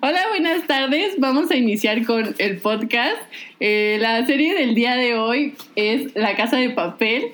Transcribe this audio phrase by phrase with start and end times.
[0.00, 1.14] Hola, buenas tardes.
[1.18, 3.16] Vamos a iniciar con el podcast.
[3.58, 7.32] Eh, la serie del día de hoy es La Casa de Papel,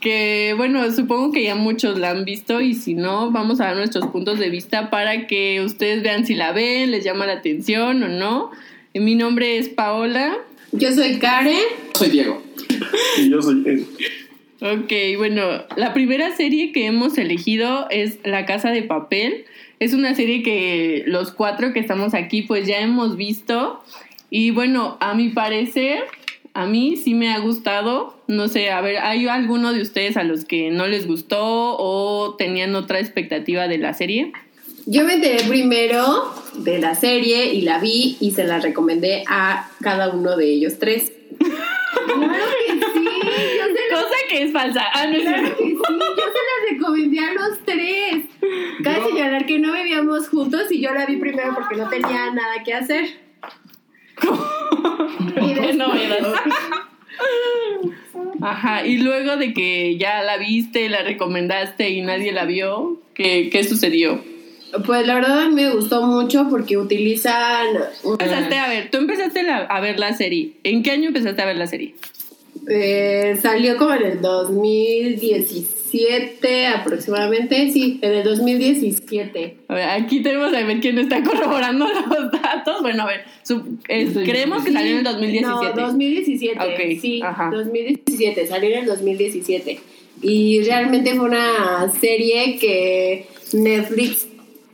[0.00, 3.76] que bueno, supongo que ya muchos la han visto y si no, vamos a dar
[3.76, 8.02] nuestros puntos de vista para que ustedes vean si la ven, les llama la atención
[8.02, 8.50] o no.
[8.94, 10.38] Mi nombre es Paola.
[10.72, 11.58] Yo soy Karen.
[11.96, 12.42] Soy Diego.
[13.18, 13.82] Y yo soy Ed.
[14.62, 19.44] Ok, bueno, la primera serie que hemos elegido es La Casa de Papel.
[19.78, 23.82] Es una serie que los cuatro que estamos aquí pues ya hemos visto.
[24.30, 26.04] Y bueno, a mi parecer,
[26.54, 28.18] a mí sí me ha gustado.
[28.26, 32.34] No sé, a ver, ¿hay alguno de ustedes a los que no les gustó o
[32.36, 34.32] tenían otra expectativa de la serie?
[34.86, 39.68] Yo me enteré primero de la serie y la vi y se la recomendé a
[39.82, 41.12] cada uno de ellos tres.
[42.06, 42.28] Claro
[42.66, 43.04] que sí,
[43.58, 44.82] yo se Cosa que es falsa.
[44.92, 48.24] Ah, no es Claro que sí, yo se la recomendé a los tres.
[48.82, 52.62] Cabe señalar que no vivíamos juntos y yo la vi primero porque no tenía nada
[52.64, 53.04] que hacer.
[54.22, 56.34] Y ¿Qué después- novedad?
[58.42, 63.48] Ajá, y luego de que ya la viste, la recomendaste y nadie la vio, ¿qué,
[63.50, 64.20] qué sucedió?
[64.84, 67.66] Pues la verdad a mí me gustó mucho porque utilizan...
[68.04, 70.52] Empezaste a ver, tú empezaste la- a ver la serie.
[70.64, 71.94] ¿En qué año empezaste a ver la serie?
[72.68, 79.56] Eh, salió como en el 2017 aproximadamente, sí, en el 2017.
[79.68, 82.82] A ver, aquí tenemos a ver quién está corroborando los datos.
[82.82, 85.46] Bueno, a ver, su- eh, creemos que salió en el 2017.
[85.46, 87.50] No, 2017, Ok, sí, ajá.
[87.52, 89.78] 2017, salió en el 2017.
[90.22, 94.26] Y realmente fue una serie que Netflix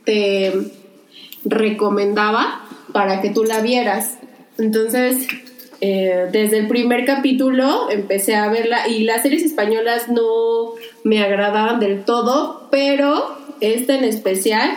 [0.04, 0.52] te
[1.44, 4.18] recomendaba para que tú la vieras.
[4.58, 5.26] Entonces,
[5.82, 10.72] eh, desde el primer capítulo empecé a verla y las series españolas no
[11.04, 14.70] me agradaban del todo, pero esta en especial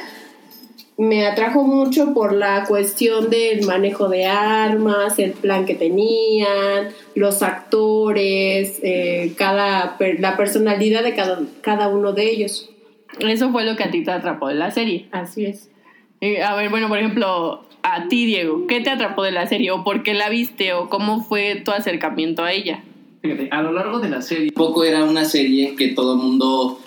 [0.98, 7.44] me atrajo mucho por la cuestión del manejo de armas, el plan que tenían, los
[7.44, 12.70] actores, eh, cada per- la personalidad de cada, cada uno de ellos.
[13.20, 15.08] Eso fue lo que a ti te atrapó de la serie.
[15.12, 15.70] Así es.
[16.22, 19.72] Eh, a ver, bueno, por ejemplo, a ti, Diego, ¿qué te atrapó de la serie?
[19.72, 20.74] ¿O por qué la viste?
[20.74, 22.84] ¿O cómo fue tu acercamiento a ella?
[23.52, 26.80] A lo largo de la serie, poco era una serie que todo el mundo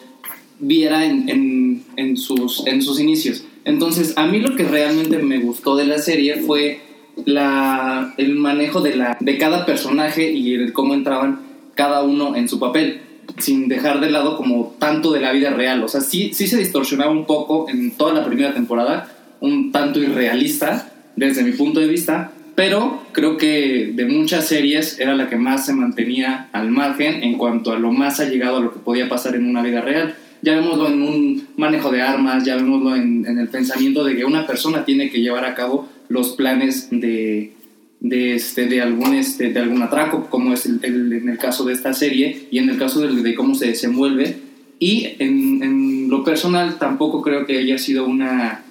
[0.61, 3.45] viera en, en- en sus, en sus inicios.
[3.65, 6.81] Entonces, a mí lo que realmente me gustó de la serie fue
[7.25, 11.41] la, el manejo de, la, de cada personaje y cómo entraban
[11.75, 13.01] cada uno en su papel,
[13.39, 15.83] sin dejar de lado como tanto de la vida real.
[15.83, 20.01] O sea, sí, sí se distorsionaba un poco en toda la primera temporada, un tanto
[20.01, 20.88] irrealista
[21.19, 25.67] desde mi punto de vista, pero creo que de muchas series era la que más
[25.67, 29.35] se mantenía al margen en cuanto a lo más allegado a lo que podía pasar
[29.37, 30.15] en una vida real.
[30.43, 34.25] Ya vemoslo en un manejo de armas, ya vemoslo en, en el pensamiento de que
[34.25, 37.53] una persona tiene que llevar a cabo los planes de,
[38.01, 41.65] de, este, de, algún, este, de algún atraco, como es el, el- en el caso
[41.65, 44.37] de esta serie y en el caso de, de cómo se desenvuelve.
[44.81, 48.63] Y en, en lo personal tampoco creo que haya sido una,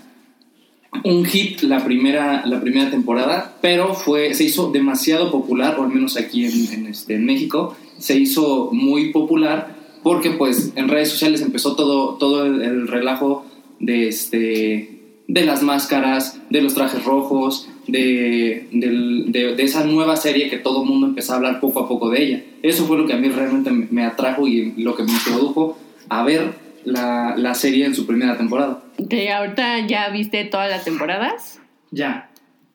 [1.04, 5.90] un hit la primera, la primera temporada, pero fue, se hizo demasiado popular, o al
[5.90, 11.42] menos aquí en, este, en México, se hizo muy popular porque pues en redes sociales
[11.42, 13.46] empezó todo, todo el, el relajo
[13.80, 14.98] de, este,
[15.28, 20.90] de las máscaras, de los trajes rojos, de, de, esa nueva serie que todo el
[20.90, 22.44] mundo empezó a hablar poco a poco de ella.
[22.62, 25.78] Eso fue lo que a mí realmente me, me atrajo y lo que me introdujo
[26.10, 28.82] a ver la, la serie en su primera temporada.
[29.10, 31.60] ¿Te, ¿Ahorita ya viste todas las temporadas?
[31.92, 32.30] Ya,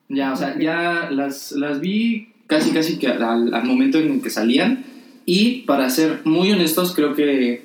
[0.07, 4.21] ya, o sea, ya las, las vi casi, casi que al, al momento en el
[4.21, 4.85] que salían.
[5.25, 7.63] Y para ser muy honestos, creo que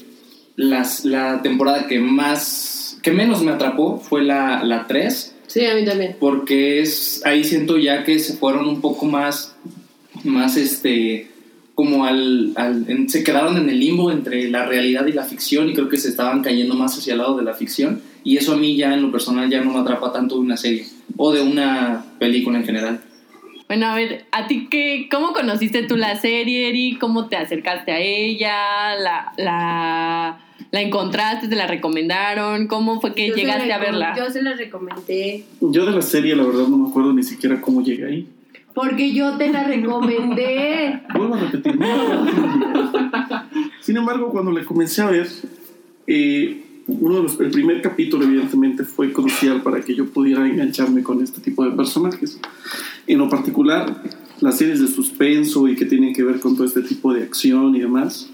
[0.56, 5.75] las, la temporada que más, que menos me atrapó fue la, la 3, Sí, a
[5.75, 6.16] mí también.
[6.20, 9.56] porque es, ahí siento ya que se fueron un poco más,
[10.25, 11.31] más este,
[11.78, 15.68] como al, al- en- se quedaron en el limbo entre la realidad y la ficción
[15.68, 18.54] y creo que se estaban cayendo más hacia el lado de la ficción y eso
[18.54, 21.32] a mí ya en lo personal ya no me atrapa tanto de una serie o
[21.32, 23.00] de una película en general.
[23.69, 26.96] Bueno, a ver, ¿a ti qué, cómo conociste tú la serie, Eri?
[26.98, 28.96] ¿Cómo te acercaste a ella?
[28.96, 30.40] ¿La, la,
[30.72, 31.46] la encontraste?
[31.46, 32.66] ¿Te la recomendaron?
[32.66, 34.14] ¿Cómo fue que Yo llegaste la a verla?
[34.16, 35.44] Yo se la recomendé.
[35.60, 38.28] Yo de la serie, la verdad, no me acuerdo ni siquiera cómo llegué ahí.
[38.78, 41.02] Porque yo te la recomendé.
[41.12, 41.80] Vuelvo a repetir.
[43.80, 45.28] Sin embargo, cuando la comencé a ver,
[46.06, 51.02] eh, uno de los, el primer capítulo, evidentemente, fue crucial para que yo pudiera engancharme
[51.02, 52.38] con este tipo de personajes.
[53.08, 54.00] En lo particular,
[54.38, 57.74] las series de suspenso y que tienen que ver con todo este tipo de acción
[57.74, 58.31] y demás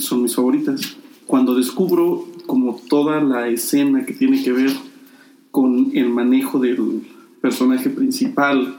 [0.00, 0.96] son mis favoritas.
[1.24, 4.72] Cuando descubro como toda la escena que tiene que ver
[5.52, 7.02] con el manejo del,
[7.44, 8.74] personaje principal,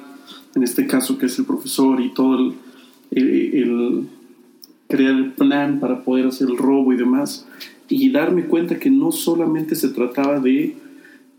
[0.56, 2.54] en este caso que es el profesor y todo el,
[3.12, 4.08] el-
[4.88, 7.48] crear el plan para poder hacer el robo y demás,
[7.90, 10.76] y darme cuenta que no solamente se trataba de,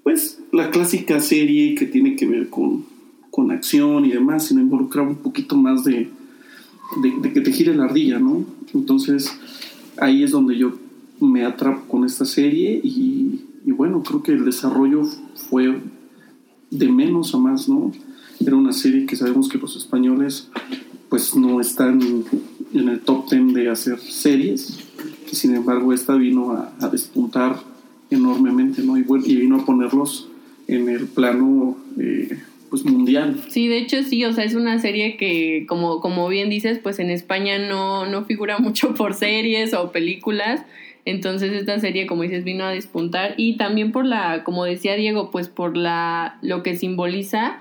[0.03, 2.85] pues, la clásica serie que tiene que ver con,
[3.31, 6.09] con acción y demás, sino involucraba un poquito más de,
[7.23, 8.45] de, que te gire la ardilla, ¿no?
[8.75, 9.33] Entonces,
[9.99, 10.77] ahí es donde yo
[11.21, 15.03] me atrapo con esta serie y bueno, creo que el desarrollo
[15.51, 15.81] fue
[16.71, 17.93] de menos a más, ¿no?
[18.45, 20.49] Era una serie que sabemos que los españoles
[21.09, 22.01] pues no están
[22.73, 24.87] en el top 10 de hacer series
[25.37, 27.57] sin embargo esta vino a, a despuntar
[28.11, 28.97] enormemente, ¿no?
[28.97, 30.29] Y, bueno, y vino a ponerlos
[30.67, 32.39] en el plano eh,
[32.71, 33.45] pues mundial.
[33.49, 36.99] Sí, de hecho sí, o sea, es una serie que, como, como bien dices, pues
[36.99, 40.63] en España no, no figura mucho por series o películas.
[41.05, 43.35] Entonces esta serie, como dices, vino a despuntar.
[43.37, 47.59] Y también por la, como decía Diego, pues por la lo que simboliza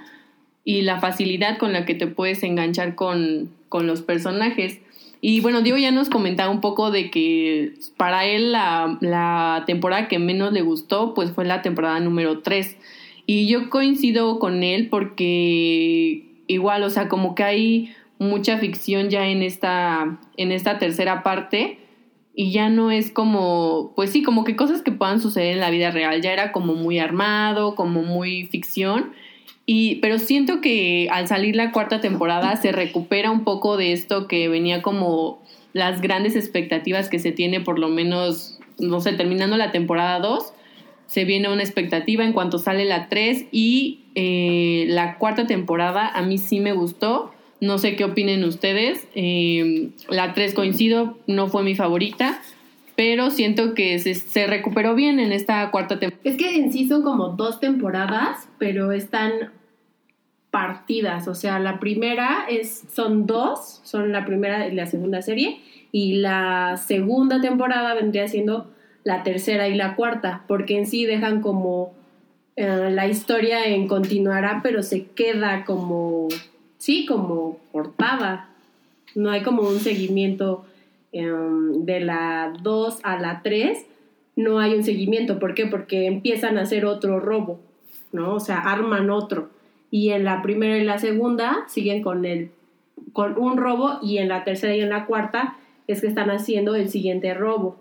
[0.66, 4.82] y la facilidad con la que te puedes enganchar con, con los personajes.
[5.22, 10.08] Y bueno, Diego ya nos comentaba un poco de que para él la, la temporada
[10.08, 12.78] que menos le gustó, pues fue la temporada número 3.
[13.28, 19.28] Y yo coincido con él porque igual, o sea, como que hay mucha ficción ya
[19.28, 21.80] en esta, en esta tercera parte
[22.34, 25.70] y ya no es como, pues sí, como que cosas que puedan suceder en la
[25.70, 29.14] vida real, ya era como muy armado, como muy ficción.
[29.66, 34.28] Y, pero siento que al salir la cuarta temporada se recupera un poco de esto
[34.28, 35.42] que venía como
[35.74, 40.54] las grandes expectativas que se tiene por lo menos, no sé, terminando la temporada 2,
[41.08, 46.22] se viene una expectativa en cuanto sale la 3 y eh, la cuarta temporada a
[46.22, 47.32] mí sí me gustó.
[47.62, 49.08] No sé qué opinen ustedes.
[49.16, 52.42] Eh, la 3 coincido, no fue mi favorita,
[52.96, 56.30] pero siento que se, se recuperó bien en esta cuarta temporada.
[56.30, 59.32] Es que en sí son como dos temporadas, pero están
[60.56, 61.28] partidas.
[61.28, 65.60] O sea, la primera es, son dos, son la primera y la segunda serie,
[65.92, 68.72] y la segunda temporada vendría siendo
[69.04, 71.92] la tercera y la cuarta, porque en sí dejan como
[72.56, 76.30] eh, la historia en continuará, pero se queda como,
[76.78, 78.48] sí, como cortada.
[79.14, 80.66] No hay como un seguimiento
[81.12, 81.34] eh,
[81.80, 83.86] de la 2 a la 3,
[84.38, 85.38] no hay un seguimiento.
[85.38, 85.66] ¿Por qué?
[85.66, 87.60] Porque empiezan a hacer otro robo,
[88.14, 88.36] ¿no?
[88.36, 89.50] O sea, arman otro.
[89.96, 92.52] Y en la primera y la segunda siguen con, el,
[93.14, 95.56] con un robo y en la tercera y en la cuarta
[95.88, 97.78] es que están haciendo el siguiente robo.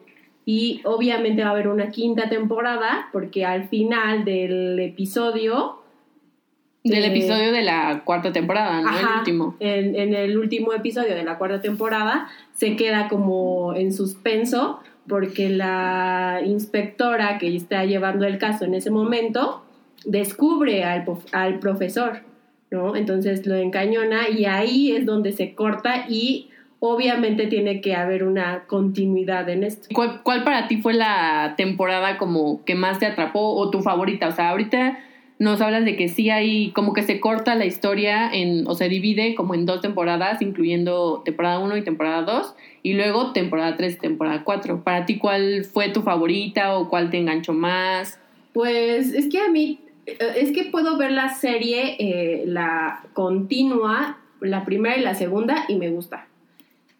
[0.46, 5.80] Y obviamente va a haber una quinta temporada porque al final del episodio...
[6.84, 8.90] Del eh, episodio de la cuarta temporada, ¿no?
[8.90, 9.56] Ajá, El último.
[9.58, 14.78] En, en el último episodio de la cuarta temporada se queda como en suspenso
[15.08, 19.63] porque la inspectora que está llevando el caso en ese momento
[20.04, 22.20] descubre al, al profesor,
[22.70, 22.96] ¿no?
[22.96, 28.64] Entonces lo encañona y ahí es donde se corta y obviamente tiene que haber una
[28.66, 29.88] continuidad en esto.
[29.94, 34.28] ¿Cuál, cuál para ti fue la temporada como que más te atrapó o tu favorita?
[34.28, 34.98] O sea, ahorita
[35.38, 38.88] nos hablas de que sí hay como que se corta la historia en, o se
[38.88, 43.94] divide como en dos temporadas, incluyendo temporada 1 y temporada 2, y luego temporada 3
[43.94, 44.84] y temporada 4.
[44.84, 48.20] Para ti, ¿cuál fue tu favorita o cuál te enganchó más?
[48.52, 54.64] Pues es que a mí, es que puedo ver la serie, eh, la continua, la
[54.64, 56.26] primera y la segunda, y me gusta.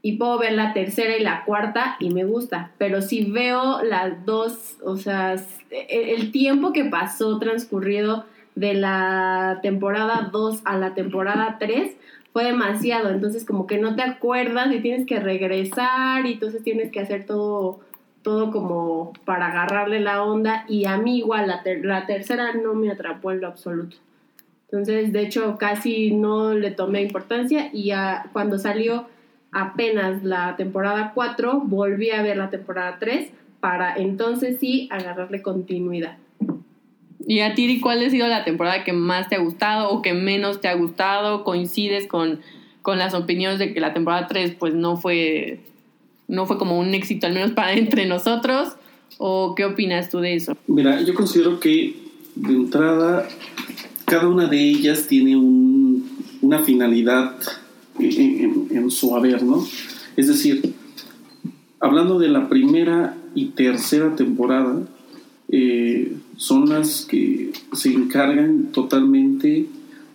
[0.03, 2.71] Y puedo ver la tercera y la cuarta, y me gusta.
[2.79, 8.75] Pero si veo las dos, o sea, s- e- el tiempo que pasó transcurrido de
[8.75, 11.97] la temporada 2 a la temporada 3
[12.33, 13.11] fue demasiado.
[13.11, 17.25] Entonces, como que no te acuerdas y tienes que regresar, y entonces tienes que hacer
[17.27, 17.81] todo
[18.25, 22.75] todo como para agarrarle la onda y a mí igual la, ter- la tercera no
[22.75, 23.97] me atrapó en lo absoluto.
[24.65, 29.07] Entonces, de hecho, casi no le tomé importancia y ya cuando salió
[29.53, 36.17] apenas la temporada 4, volví a ver la temporada 3 para entonces sí agarrarle continuidad.
[37.27, 40.13] Y a ti, ¿cuál ha sido la temporada que más te ha gustado o que
[40.13, 41.45] menos te ha gustado?
[41.45, 42.41] ¿Coincides con,
[42.83, 45.61] con las opiniones de que la temporada 3 pues no fue,
[46.35, 48.71] no fue como un éxito, al menos para entre nosotros?
[49.19, 50.57] ¿O qué opinas tú de eso?
[50.67, 51.95] Mira, yo considero que
[52.35, 53.29] de entrada
[54.07, 56.09] cada una de ellas tiene un-
[56.43, 57.37] una finalidad
[57.99, 59.65] en, en- en su haber, ¿no?
[60.17, 60.75] Es decir,
[61.81, 64.83] hablando de la primera y tercera temporada,
[65.49, 69.67] eh, son las que se encargan totalmente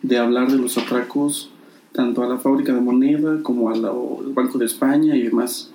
[0.01, 1.49] de hablar de los atracos
[1.93, 3.81] tanto a la fábrica de moneda como al
[4.33, 5.71] Banco de España y demás.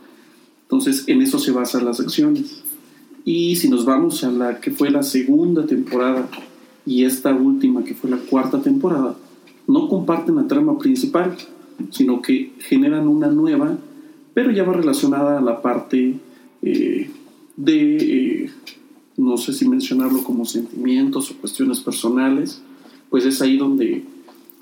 [0.75, 2.65] Entonces, en eso se basan las acciones.
[3.25, 6.29] Y si nos vamos a la que fue la segunda temporada,
[6.85, 9.17] y esta última, que fue la cuarta temporada,
[9.69, 11.37] no comparten la trama principal,
[11.91, 13.79] sino que generan una nueva,
[14.35, 16.17] pero ya va relacionada a la parte
[16.63, 17.09] eh,
[17.57, 18.51] de, eh,
[19.17, 22.63] no sé si mencionarlo como sentimientos o cuestiones personales,
[23.11, 24.03] pues es ahí donde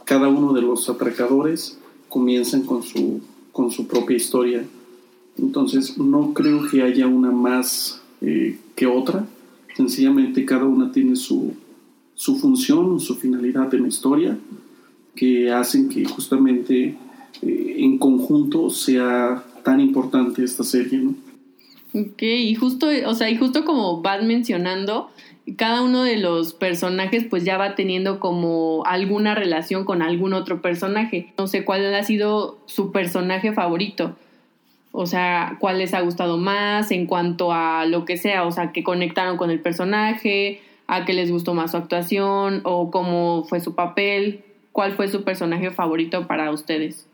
[0.05, 1.79] cada uno de los atracadores
[2.11, 4.63] comienzan con su, con su propia historia.
[5.39, 9.27] Entonces no creo que haya una más eh, que otra,
[9.77, 11.55] sencillamente cada una tiene su,
[12.15, 14.39] su función, su finalidad en la historia,
[15.15, 16.97] que hacen que justamente
[17.43, 21.15] eh, en conjunto sea tan importante esta serie, ¿no?
[21.95, 25.11] Ok, y justo, o sea, y justo como vas mencionando,
[25.57, 30.63] cada uno de los personajes pues ya va teniendo como alguna relación con algún otro
[30.63, 31.33] personaje.
[31.37, 34.17] No sé cuál ha sido su personaje favorito.
[34.93, 38.73] O sea, cuál les ha gustado más en cuanto a lo que sea, o sea,
[38.73, 43.61] que conectaron con el personaje, a qué les gustó más su actuación o cómo fue
[43.61, 44.45] su papel.
[44.71, 47.07] ¿Cuál fue su personaje favorito para ustedes?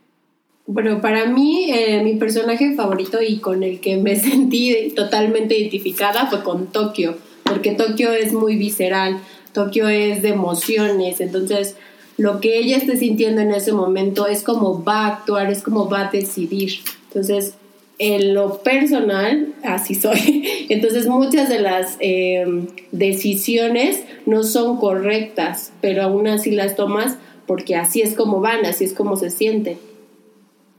[0.67, 6.27] Bueno, para mí, eh, mi personaje favorito y con el que me sentí totalmente identificada
[6.27, 9.19] fue con Tokio, porque Tokio es muy visceral,
[9.53, 11.77] Tokio es de emociones, entonces
[12.19, 15.89] lo que ella esté sintiendo en ese momento es como va a actuar, es como
[15.89, 16.81] va a decidir.
[17.07, 17.55] Entonces,
[17.99, 20.67] en lo personal, así soy.
[20.69, 22.47] Entonces, muchas de las eh,
[22.93, 28.85] decisiones no son correctas, pero aún así las tomas porque así es como van, así
[28.85, 29.79] es como se sienten.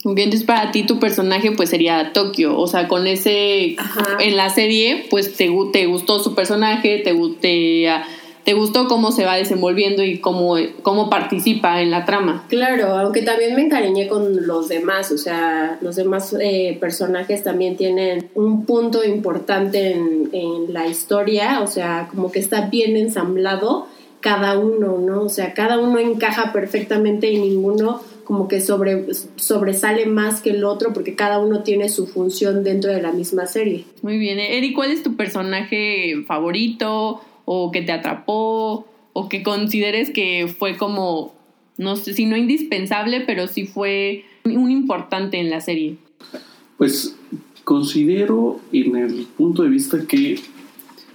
[0.05, 3.75] Entonces para ti tu personaje pues sería Tokio, o sea, con ese,
[4.19, 7.91] en la serie pues te, te gustó su personaje, te, te,
[8.49, 12.45] te gustó cómo se va desenvolviendo y cómo, cómo participa en la trama.
[12.49, 17.77] Claro, aunque también me encariñé con los demás, o sea, los demás eh, personajes también
[17.77, 23.85] tienen un punto importante en, en la historia, o sea, como que está bien ensamblado
[24.19, 25.21] cada uno, ¿no?
[25.21, 30.63] O sea, cada uno encaja perfectamente y ninguno como que sobre, sobresale más que el
[30.63, 33.85] otro porque cada uno tiene su función dentro de la misma serie.
[34.01, 34.39] Muy bien.
[34.39, 40.77] Eri, ¿cuál es tu personaje favorito o que te atrapó o que consideres que fue
[40.77, 41.33] como,
[41.79, 45.97] no sé si no indispensable, pero sí fue un importante en la serie?
[46.77, 47.15] Pues
[47.63, 50.39] considero en el punto de vista que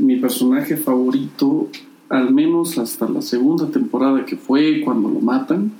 [0.00, 1.68] mi personaje favorito,
[2.08, 5.70] al menos hasta la segunda temporada que fue cuando lo matan,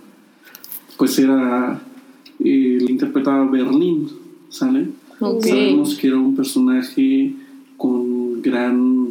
[0.96, 1.82] pues era
[2.38, 4.08] eh, el interpretaba Berlín,
[4.50, 4.86] ¿sale?
[5.18, 7.32] Sabemos que era un personaje
[7.76, 9.03] con gran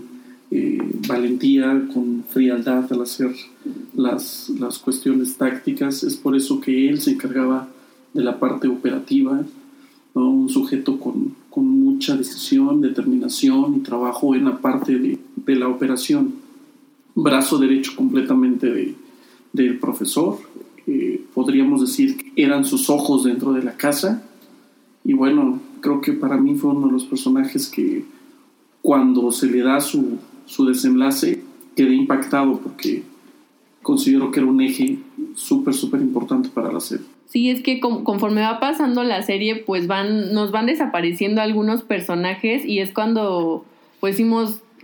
[0.55, 3.31] eh, valentía, con frialdad al hacer
[3.95, 6.03] las, las cuestiones tácticas.
[6.03, 7.67] Es por eso que él se encargaba
[8.13, 9.43] de la parte operativa,
[10.13, 15.67] un sujeto con, con, mucha decisión, determinación y trabajo en la parte de, de la
[15.67, 16.35] operación.
[17.15, 18.93] Brazo derecho completamente de,
[19.53, 20.37] del profesor,
[21.33, 24.23] podríamos decir que eran sus ojos dentro de la casa.
[25.03, 28.05] Y bueno, creo que para mí fue uno de los personajes que
[28.83, 31.43] cuando se le da su, su desenlace
[31.75, 33.03] quedé impactado porque
[33.81, 34.99] considero que era un eje
[35.35, 37.05] súper, súper importante para la serie.
[37.25, 42.63] Sí, es que conforme va pasando la serie, pues van, nos van desapareciendo algunos personajes
[42.65, 43.65] y es cuando,
[43.99, 44.21] pues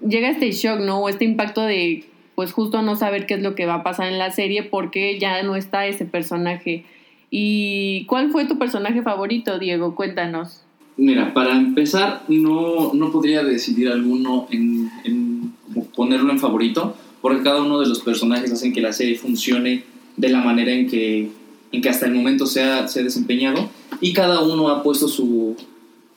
[0.07, 0.99] llega este shock, ¿no?
[0.99, 2.05] O este impacto de
[2.39, 5.19] pues justo no saber qué es lo que va a pasar en la serie porque
[5.19, 6.85] ya no está ese personaje.
[7.29, 9.93] ¿Y cuál fue tu personaje favorito, Diego?
[9.93, 10.63] Cuéntanos.
[10.99, 15.53] Mira, para empezar, no, no podría decidir alguno en, en,
[15.95, 19.83] ponerlo en favorito, porque cada uno de los personajes hacen que la serie funcione
[20.17, 21.29] de la manera en que,
[21.71, 23.69] en que hasta el momento se ha, se ha desempeñado,
[24.01, 25.55] y cada uno ha puesto su,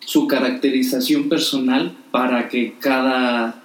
[0.01, 3.63] su caracterización personal para que cada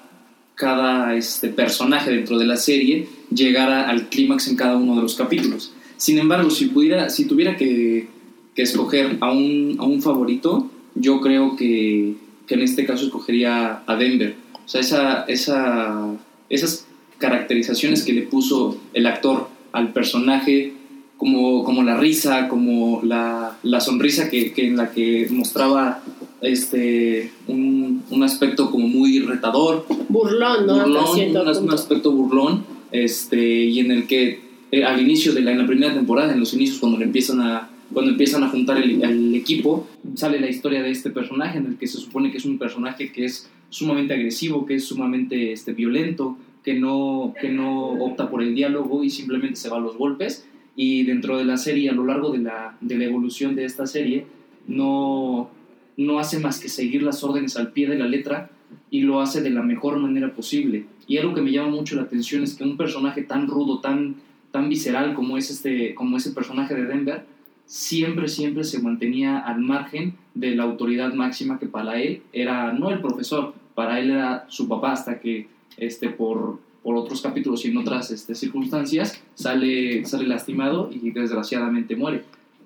[0.58, 5.14] cada este, personaje dentro de la serie llegara al clímax en cada uno de los
[5.14, 5.72] capítulos.
[5.98, 8.08] Sin embargo, si, pudiera, si tuviera que,
[8.56, 12.16] que escoger a un, a un, favorito, yo creo que,
[12.48, 14.36] que, en este caso escogería a Denver.
[14.54, 16.16] O sea, esa, esa,
[16.50, 16.86] esas
[17.18, 20.74] caracterizaciones que le puso el actor al personaje,
[21.18, 26.04] como, como la risa, como la, la sonrisa que, que, en la que mostraba
[26.42, 29.86] este, un, un, aspecto como muy retador.
[30.10, 30.80] Burlón, ¿no?
[30.80, 35.60] Burlón, un, aspecto burlón, este, y en el que eh, al inicio de la, en
[35.60, 39.36] la primera temporada, en los inicios cuando empiezan a cuando empiezan a juntar el, el,
[39.36, 42.58] equipo, sale la historia de este personaje en el que se supone que es un
[42.58, 48.29] personaje que es sumamente agresivo, que es sumamente este, violento, que no, que no opta
[48.29, 50.48] por el diálogo y simplemente se va a los golpes.
[50.75, 53.88] Y dentro de la serie, a lo largo de la, de la evolución de esta
[53.88, 54.25] serie,
[54.67, 55.50] no,
[55.96, 58.51] no hace más que seguir las órdenes al pie de la letra
[58.91, 60.86] y lo hace de la mejor manera posible.
[61.08, 64.15] Y algo que me llama mucho la atención es que un personaje tan rudo, tan,
[64.51, 67.25] tan visceral como es este, como ese personaje de Denver,
[67.68, 72.90] siempre, siempre se mantenía al margen de la autoridad máxima que para él era no
[72.90, 77.68] el profesor, para él era su papá, hasta que este, por, por otros capítulos y
[77.68, 82.24] en otras este, circunstancias sale, sale lastimado y desgraciadamente muere.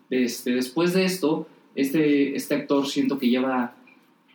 [0.10, 3.74] Este, después de esto, este, este actor siento que lleva,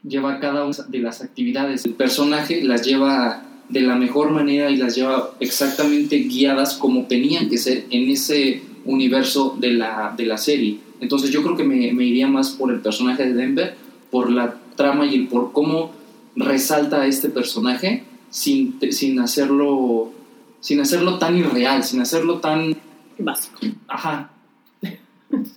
[0.02, 1.84] lleva cada una de las actividades.
[1.84, 7.48] El personaje las lleva de la mejor manera y las lleva exactamente guiadas como tenían
[7.48, 10.78] que ser en ese universo de la, de la serie.
[11.00, 13.76] Entonces yo creo que me, me iría más por el personaje de Denver,
[14.10, 15.92] por la trama y por cómo
[16.36, 20.12] resalta a este personaje sin, sin, hacerlo,
[20.60, 22.76] sin hacerlo tan irreal, sin hacerlo tan...
[23.18, 23.58] Básico.
[23.88, 24.30] Ajá.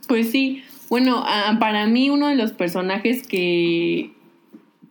[0.07, 1.23] Pues sí, bueno,
[1.59, 4.11] para mí uno de los personajes que,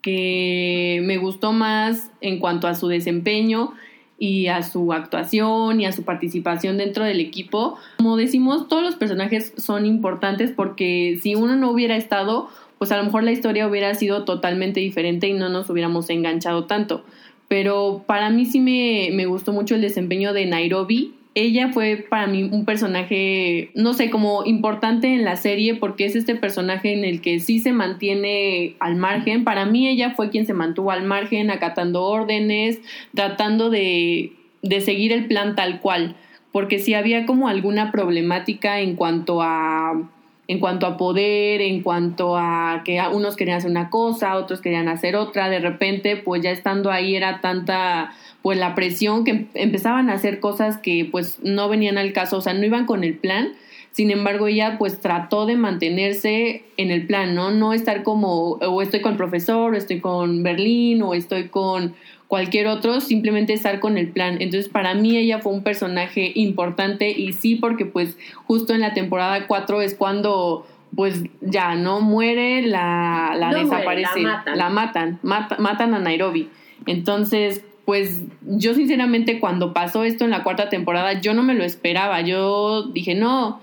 [0.03, 3.73] que me gustó más en cuanto a su desempeño
[4.19, 7.77] y a su actuación y a su participación dentro del equipo.
[7.99, 12.49] Como decimos, todos los personajes son importantes porque si uno no hubiera estado,
[12.79, 16.65] pues a lo mejor la historia hubiera sido totalmente diferente y no nos hubiéramos enganchado
[16.65, 17.05] tanto.
[17.47, 22.27] Pero para mí sí me, me gustó mucho el desempeño de Nairobi ella fue para
[22.27, 27.05] mí un personaje, no sé, como importante en la serie porque es este personaje en
[27.05, 29.45] el que sí se mantiene al margen.
[29.45, 32.81] Para mí ella fue quien se mantuvo al margen, acatando órdenes,
[33.15, 36.17] tratando de, de seguir el plan tal cual.
[36.53, 40.11] Porque si había como alguna problemática en cuanto a
[40.49, 44.89] en cuanto a poder, en cuanto a que unos querían hacer una cosa, otros querían
[44.89, 50.11] hacer otra, de repente pues ya estando ahí era tanta pues la presión que empezaban
[50.11, 53.15] a hacer cosas que pues no venían al caso, o sea, no iban con el
[53.15, 53.53] plan.
[53.91, 57.51] Sin embargo, ella pues trató de mantenerse en el plan, ¿no?
[57.51, 61.95] No estar como, o estoy con el profesor, o estoy con Berlín, o estoy con
[62.29, 64.37] cualquier otro, simplemente estar con el plan.
[64.41, 68.95] Entonces, para mí ella fue un personaje importante y sí, porque pues justo en la
[68.95, 74.23] temporada 4 es cuando pues ya no muere, la, la desaparece,
[74.55, 76.49] la matan, matan a Nairobi.
[76.87, 81.65] Entonces, pues yo sinceramente cuando pasó esto en la cuarta temporada, yo no me lo
[81.65, 82.21] esperaba.
[82.21, 83.61] Yo dije, no,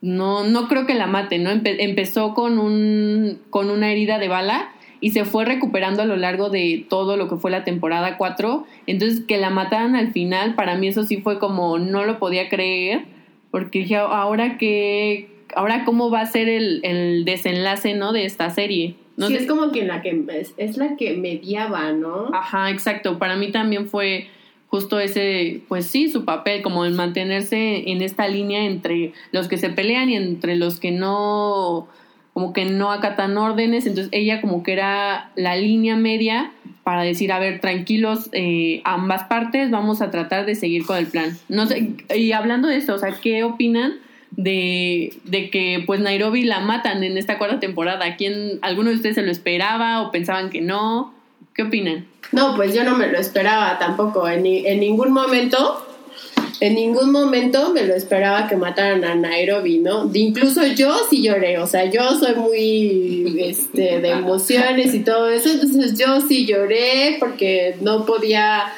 [0.00, 1.50] no, no creo que la mate, ¿no?
[1.50, 4.70] empezó con, un, con una herida de bala
[5.02, 8.66] y se fue recuperando a lo largo de todo lo que fue la temporada 4.
[8.86, 12.48] Entonces, que la mataran al final, para mí eso sí fue como, no lo podía
[12.48, 13.04] creer,
[13.50, 18.14] porque dije, ahora que, ahora cómo va a ser el, el desenlace, ¿no?
[18.14, 18.94] De esta serie.
[19.16, 20.24] No sí, es como que la que
[20.56, 22.28] es, la que mediaba, ¿no?
[22.34, 23.18] Ajá, exacto.
[23.18, 24.28] Para mí también fue
[24.68, 29.56] justo ese, pues sí, su papel, como el mantenerse en esta línea entre los que
[29.56, 31.88] se pelean y entre los que no,
[32.34, 33.86] como que no acatan órdenes.
[33.86, 36.52] Entonces ella como que era la línea media
[36.84, 41.06] para decir, a ver, tranquilos, eh, ambas partes, vamos a tratar de seguir con el
[41.06, 41.36] plan.
[41.48, 43.94] No sé, y hablando de esto, o sea, ¿qué opinan?
[44.36, 48.16] De, de, que pues Nairobi la matan en esta cuarta temporada.
[48.16, 51.14] ¿Quién, ¿Alguno de ustedes se lo esperaba o pensaban que no?
[51.54, 52.06] ¿Qué opinan?
[52.32, 54.28] No, pues yo no me lo esperaba tampoco.
[54.28, 55.86] En, en ningún momento,
[56.60, 60.10] en ningún momento me lo esperaba que mataran a Nairobi, ¿no?
[60.12, 65.50] incluso yo sí lloré, o sea, yo soy muy este, de emociones y todo eso,
[65.50, 68.72] entonces yo sí lloré porque no podía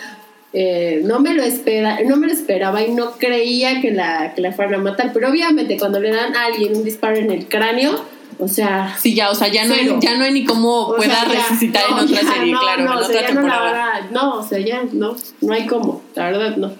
[0.53, 4.41] eh, no me lo espera, no me lo esperaba y no creía que la, que
[4.41, 7.49] la fueran a matar, pero obviamente cuando le dan a alguien un disparo en el
[7.49, 8.03] cráneo,
[8.39, 11.25] o sea, sí, ya, o sea, ya no hay, ya no hay ni cómo pueda
[11.25, 14.09] resucitar en otra serie, claro, no, en otra temporada.
[14.11, 16.73] No, no, o sea, ya no, no hay cómo, la verdad no.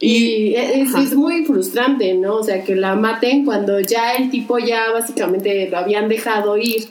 [0.00, 2.38] Y, es, es, muy frustrante, ¿no?
[2.38, 6.88] O sea, que la maten cuando ya el tipo ya básicamente lo habían dejado ir,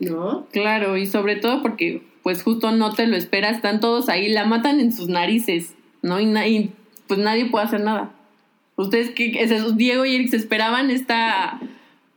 [0.00, 0.46] ¿no?
[0.50, 4.44] Claro, y sobre todo porque pues justo no te lo esperas, están todos ahí, la
[4.44, 6.20] matan en sus narices, ¿no?
[6.20, 6.70] Y,
[7.06, 8.12] pues nadie puede hacer nada.
[8.76, 11.60] ¿Ustedes esos Diego y Eric se esperaban esta,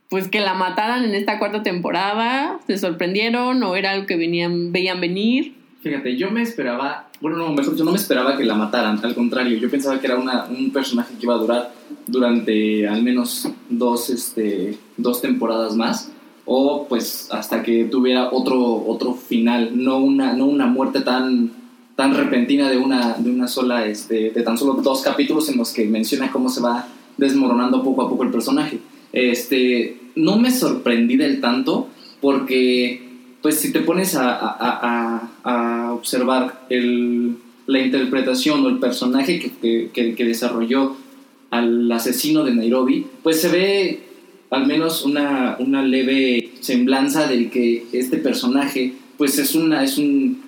[0.08, 2.60] pues que la mataran en esta cuarta temporada?
[2.66, 5.54] ¿Se sorprendieron o era algo que venían, veían venir?
[5.82, 9.14] Fíjate, yo me esperaba, bueno, no, mejor yo no me esperaba que la mataran, al
[9.14, 11.72] contrario, yo pensaba que era una, un personaje que iba a durar
[12.06, 16.10] durante al menos dos, este, dos temporadas más
[16.46, 21.50] o pues hasta que tuviera otro, otro final, no una, no una muerte tan,
[21.96, 25.72] tan repentina de una, de una sola, este, de tan solo dos capítulos en los
[25.72, 28.78] que menciona cómo se va desmoronando poco a poco el personaje.
[29.12, 31.88] Este, no me sorprendí del tanto
[32.20, 33.02] porque
[33.42, 39.90] pues si te pones a, a, a, observar el, la interpretación o el personaje que,
[39.92, 40.96] que, que desarrolló
[41.50, 44.05] al asesino de Nairobi, pues se ve
[44.50, 50.42] al menos una, una leve semblanza de que este personaje pues es, una, es, un,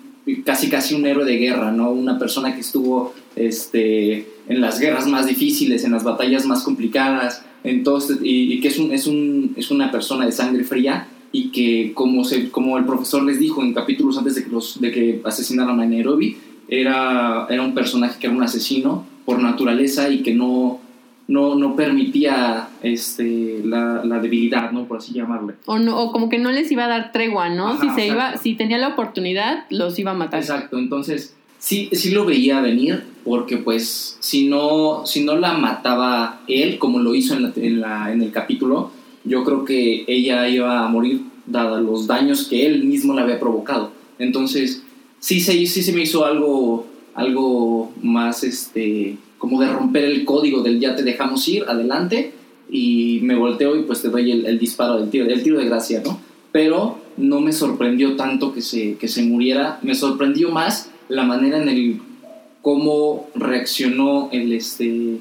[0.45, 1.91] casi casi un héroe de guerra, ¿no?
[1.91, 7.43] Una persona que estuvo este, en las guerras más difíciles, en las batallas más complicadas,
[7.65, 11.93] entonces, y, que es, un, es, un, es una persona de sangre fría y que
[11.95, 15.81] como, se, como el profesor les dijo en capítulos antes de que, de que asesinaran
[15.81, 16.37] a Nairobi,
[16.69, 20.81] era, era un personaje que era un asesino por naturaleza y que no,
[21.29, 24.87] no, no permitía este, la, la, debilidad, ¿no?
[24.87, 25.55] Por así llamarle.
[25.67, 27.79] O, no, o como que no les iba a dar tregua, ¿no?
[27.79, 30.41] si, se iba, si tenía la oportunidad, los iba a matar.
[30.41, 36.41] Exacto, entonces sí, sí lo veía venir, porque pues si no, si no la mataba
[36.49, 38.91] él, como lo hizo en, la, en, la, en el capítulo,
[39.25, 43.39] yo creo que ella iba a morir dada los daños que él mismo le había
[43.39, 43.93] provocado.
[44.19, 44.83] Entonces,
[45.19, 50.63] sí se, sí se me hizo algo, algo más, este, como de romper el código
[50.63, 52.33] del ya te dejamos ir, adelante,
[52.71, 56.03] y me volteo y pues te doy el, disparo del tiro, el tiro de gracia,
[56.05, 56.21] ¿no?
[56.53, 61.63] Pero no me sorprendió tanto que se, que se muriera, me sorprendió más la manera
[61.63, 62.01] en el
[62.63, 65.19] cómo reaccionó el, este,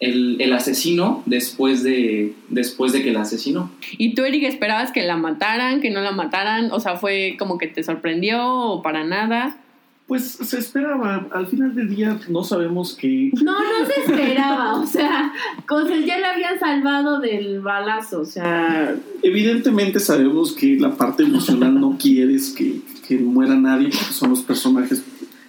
[0.00, 3.70] el, el, asesino después de, después de que la asesinó.
[3.98, 6.72] ¿Y tú, Eric, esperabas que la mataran, que no la mataran?
[6.72, 9.58] O sea, ¿fue como que te sorprendió o para nada?
[10.06, 13.32] Pues se esperaba, al final del día no sabemos que...
[13.42, 15.32] No, no se esperaba, o sea,
[15.66, 18.94] cosas ya le habían salvado del balazo, o sea...
[19.22, 24.42] Evidentemente sabemos que la parte emocional no quieres que, que muera nadie, porque son los
[24.42, 25.02] personajes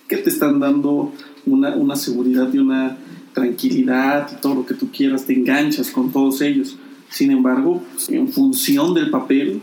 [0.08, 1.14] que te están dando
[1.46, 2.98] una, una seguridad y una
[3.34, 6.76] tranquilidad y todo lo que tú quieras, te enganchas con todos ellos.
[7.10, 9.62] Sin embargo, en función del papel,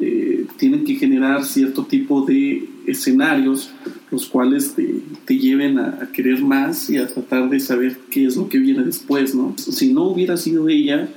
[0.00, 3.70] eh, tienen que generar cierto tipo de escenarios
[4.10, 8.26] los cuales te, te lleven a, a, querer más y a tratar de saber qué
[8.26, 9.54] es lo que viene después, ¿no?
[9.56, 11.08] Si no hubiera sido ella,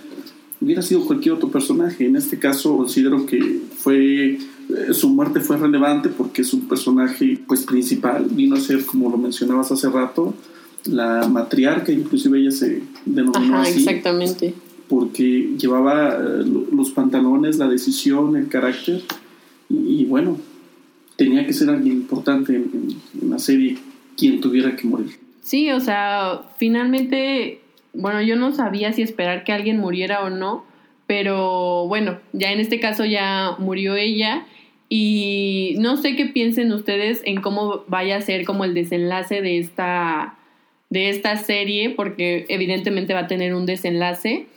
[0.60, 2.06] hubiera sido cualquier otro personaje.
[2.06, 7.40] En este caso considero que fue eh, su muerte fue relevante porque es un personaje
[7.48, 10.34] pues principal, vino a ser como lo mencionabas hace rato,
[10.86, 14.54] la matriarca, inclusive ella se denominó Ajá, exactamente.
[14.90, 19.04] Porque llevaba eh, los pantalones, la decisión, el carácter,
[19.70, 20.38] y, bueno,
[21.18, 22.72] tenía que ser alguien importante en,
[23.22, 23.78] en, la serie
[24.16, 25.20] quien tuviera que morir.
[25.42, 27.60] Sí, o sea, finalmente,
[27.94, 30.66] bueno, yo no sabía si esperar que alguien muriera o no,
[31.08, 34.46] pero bueno, ya en este caso ya murió ella.
[34.90, 39.60] Y no sé qué piensen ustedes en cómo vaya a ser como el desenlace de
[39.60, 40.36] esta
[40.90, 44.48] de esta serie, porque evidentemente va a tener un desenlace.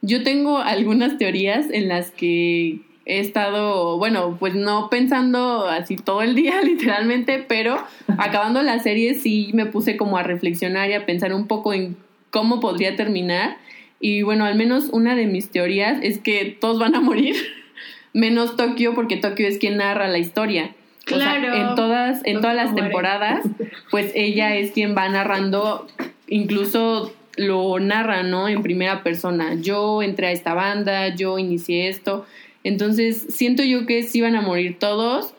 [0.00, 6.22] Yo tengo algunas teorías en las que he estado, bueno, pues no pensando así todo
[6.22, 7.82] el día literalmente, pero
[8.18, 11.96] acabando la serie sí me puse como a reflexionar y a pensar un poco en
[12.30, 13.58] cómo podría terminar.
[14.00, 17.36] Y bueno, al menos una de mis teorías es que todos van a morir,
[18.12, 20.74] menos Tokio, porque Tokio es quien narra la historia.
[21.04, 21.52] Claro.
[21.52, 23.42] en todas, en todas las temporadas,
[23.90, 25.88] pues ella es quien va narrando,
[26.28, 28.48] incluso lo narra, ¿no?
[28.48, 29.54] En primera persona.
[29.54, 32.24] Yo entré a esta banda, yo inicié esto.
[32.64, 35.34] Entonces, siento yo que sí van a morir todos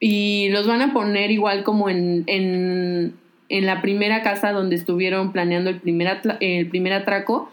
[0.00, 3.14] y los van a poner igual como en, en,
[3.48, 7.50] en la primera casa donde estuvieron planeando el primer, el primer atraco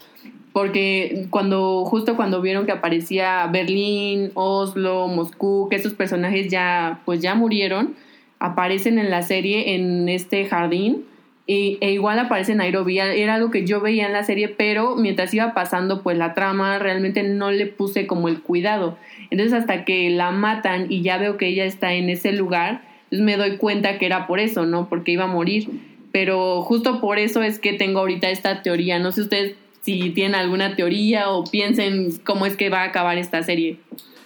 [0.52, 7.20] porque cuando justo cuando vieron que aparecía Berlín, Oslo, Moscú, que esos personajes ya pues
[7.20, 7.94] ya murieron,
[8.38, 11.04] aparecen en la serie en este jardín
[11.52, 15.52] e, igual aparece Nairobi, era algo que yo veía en la serie, pero mientras iba
[15.52, 18.96] pasando pues la trama realmente no le puse como el cuidado.
[19.30, 23.20] Entonces hasta que la matan y ya veo que ella está en ese lugar, pues
[23.20, 24.88] me doy cuenta que era por eso, ¿no?
[24.88, 25.68] Porque iba a morir.
[26.12, 29.00] Pero justo por eso es que tengo ahorita esta teoría.
[29.00, 33.18] No sé ustedes si tienen alguna teoría o piensen cómo es que va a acabar
[33.18, 33.78] esta serie.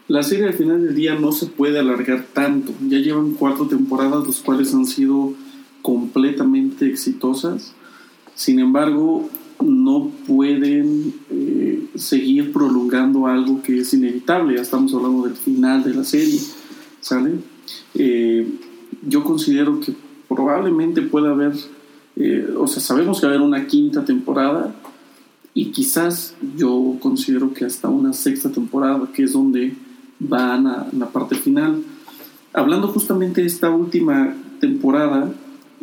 [0.08, 2.72] La serie al final del día no se puede alargar tanto.
[2.86, 5.32] Ya llevan cuatro temporadas, las cuales han sido
[5.84, 7.74] completamente exitosas.
[8.34, 9.28] Sin embargo,
[9.62, 14.56] no pueden eh, seguir prolongando algo que es inevitable.
[14.56, 16.40] Ya estamos hablando del final de la serie,
[17.02, 17.32] ¿sale?
[17.92, 18.48] Eh,
[19.06, 19.92] yo considero que
[20.26, 21.52] probablemente pueda haber,
[22.16, 24.74] eh, o sea, sabemos que va a haber una quinta temporada,
[25.52, 29.74] y quizás yo considero que hasta una sexta temporada, que es donde
[30.18, 31.82] van a la parte final.
[32.54, 35.30] Hablando justamente de esta última temporada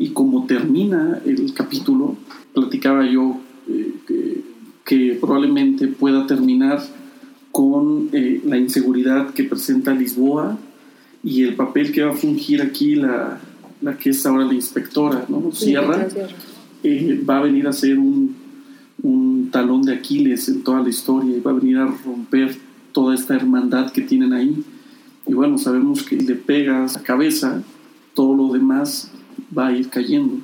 [0.01, 2.15] y cómo termina el capítulo,
[2.53, 3.37] platicaba yo
[3.69, 4.43] eh, que,
[4.83, 6.81] que, probablemente pueda terminar
[7.51, 10.57] con eh, la inseguridad que presenta Lisboa
[11.23, 13.39] y el papel que va a fungir aquí la,
[13.81, 15.51] la que es ahora la inspectora, ¿no?
[15.51, 16.07] Sierra,
[16.83, 18.41] eh, va a venir a ser un
[19.03, 22.55] un talón de Aquiles en toda la historia y va a venir a romper
[22.91, 24.63] toda esta hermandad que tienen ahí.
[25.25, 27.63] Y bueno, sabemos que le pegas la cabeza
[28.13, 29.10] todo lo demás
[29.55, 30.39] va a ir cayendo.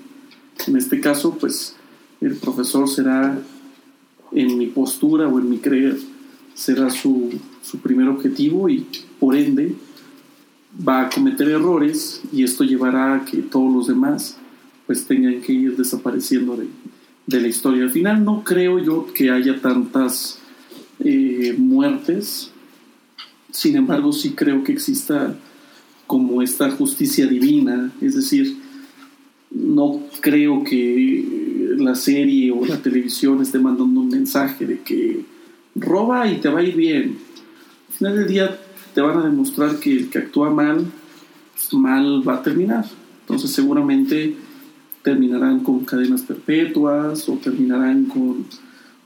[0.66, 1.76] En este caso, pues
[2.22, 3.40] el profesor será,
[4.32, 5.98] en mi postura o en mi creer,
[6.54, 8.86] será su, su primer objetivo y
[9.20, 9.76] por ende
[10.88, 14.38] va a cometer errores y esto llevará a que todos los demás
[14.86, 17.84] pues tengan que ir desapareciendo de, la historia.
[17.84, 20.40] Al final no creo yo que haya tantas
[21.00, 22.52] eh, muertes,
[23.52, 25.36] sin embargo sí creo que exista
[26.06, 28.58] como esta justicia divina, es decir,
[29.60, 35.22] no creo que la serie o la televisión esté mandando un mensaje de que
[35.76, 37.18] roba y te va a ir bien.
[37.90, 38.60] Al final del día
[38.94, 40.86] te van a demostrar que el que actúa mal,
[41.74, 42.86] mal va a terminar.
[43.22, 44.36] Entonces seguramente
[45.04, 48.46] terminarán con cadenas perpetuas o terminarán con,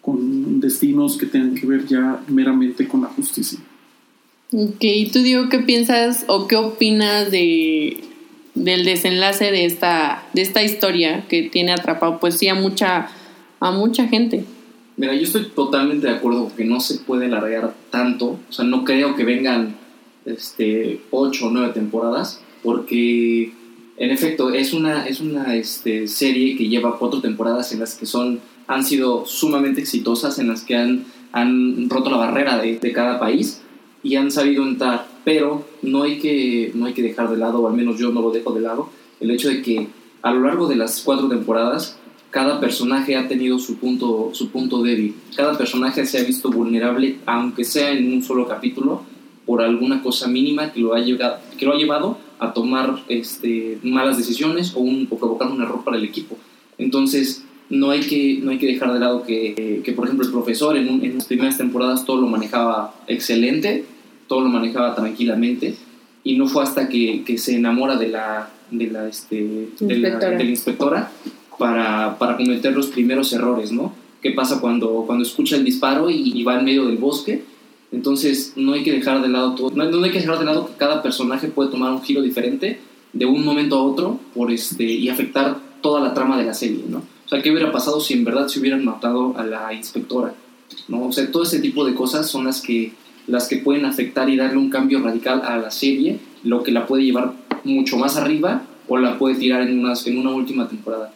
[0.01, 3.59] con destinos que tengan que ver ya meramente con la justicia.
[4.53, 4.83] Ok,
[5.13, 8.03] ¿tú digo qué piensas o qué opinas de,
[8.55, 13.09] del desenlace de esta, de esta historia que tiene atrapado pues sí a mucha,
[13.59, 14.43] a mucha gente?
[14.97, 18.83] Mira, yo estoy totalmente de acuerdo que no se puede alargar tanto, o sea, no
[18.83, 19.75] creo que vengan
[20.25, 23.51] este, ocho o nueve temporadas, porque
[23.97, 28.05] en efecto es una, es una este, serie que lleva cuatro temporadas en las que
[28.05, 32.91] son, han sido sumamente exitosas, en las que han, han roto la barrera de, de
[32.91, 33.61] cada país
[34.03, 37.67] y han sabido entrar, pero no hay, que, no hay que dejar de lado, o
[37.67, 39.87] al menos yo no lo dejo de lado, el hecho de que
[40.21, 41.97] a lo largo de las cuatro temporadas
[42.29, 47.17] cada personaje ha tenido su punto, su punto débil, cada personaje se ha visto vulnerable,
[47.25, 49.03] aunque sea en un solo capítulo,
[49.45, 53.79] por alguna cosa mínima que lo ha, llegado, que lo ha llevado a tomar este,
[53.83, 56.37] malas decisiones o, un, provocar un error para el equipo.
[56.77, 60.31] Entonces, no hay que, no hay que dejar de lado que, que por ejemplo, el
[60.31, 63.85] profesor en, en las primeras temporadas todo lo manejaba excelente,
[64.31, 65.75] todo lo manejaba tranquilamente,
[66.23, 69.35] y no fue hasta que, que se enamora de la, de la, este,
[69.81, 70.37] de la, Inspectora.
[70.37, 71.11] de la inspectora
[71.59, 73.93] para, para cometer los primeros errores, ¿no?
[74.21, 77.43] ¿Qué pasa cuando, cuando escucha el disparo y, y va en medio del bosque?
[77.91, 80.67] Entonces, no hay que dejar de lado todo, no, no hay que dejar de lado
[80.67, 82.79] que cada personaje puede tomar un giro diferente
[83.11, 86.85] de un momento a otro por este, y afectar toda la trama de la serie,
[86.87, 86.99] ¿no?
[86.99, 90.33] O sea, ¿qué hubiera pasado si en verdad se hubieran matado a la inspectora?
[90.87, 91.07] ¿no?
[91.07, 92.93] O sea, todo ese tipo de cosas son las que,
[93.31, 96.85] las que pueden afectar y darle un cambio radical a la serie, lo que la
[96.85, 101.13] puede llevar mucho más arriba o la puede tirar en, unas, en una última temporada.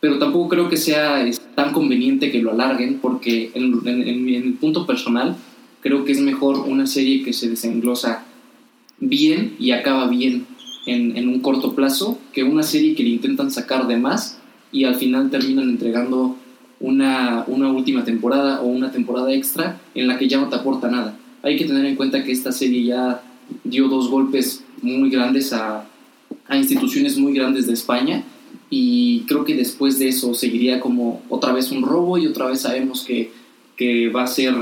[0.00, 4.52] Pero tampoco creo que sea tan conveniente que lo alarguen, porque en, en, en el
[4.54, 5.36] punto personal
[5.80, 8.24] creo que es mejor una serie que se desenglosa
[9.00, 10.46] bien y acaba bien
[10.86, 14.38] en, en, un corto plazo que una serie que le intentan sacar de más
[14.72, 16.36] y al final terminan entregando
[16.80, 20.88] una, una última temporada o una temporada extra en la que ya no te aporta
[20.88, 21.16] nada.
[21.42, 23.22] Hay que tener en cuenta que esta serie ya
[23.64, 25.86] dio dos golpes muy grandes a,
[26.50, 28.24] instituciones muy grandes de España
[28.70, 32.62] y creo que después de eso seguiría como otra vez un robo y otra vez
[32.62, 33.30] sabemos que,
[33.76, 34.54] que va a ser